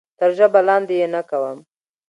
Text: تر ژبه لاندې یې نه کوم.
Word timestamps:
تر 0.19 0.29
ژبه 0.37 0.59
لاندې 0.67 0.93
یې 1.01 1.07
نه 1.15 1.21
کوم. 1.29 1.57